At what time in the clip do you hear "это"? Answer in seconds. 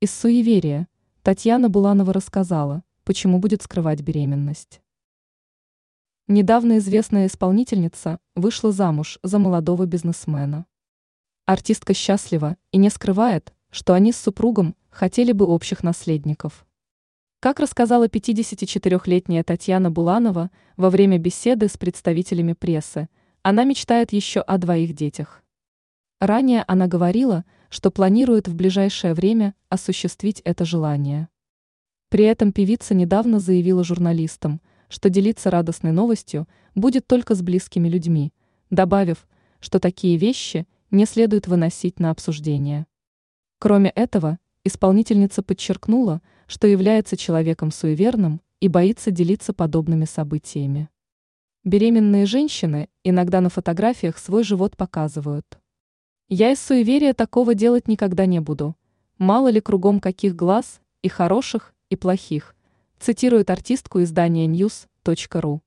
30.44-30.64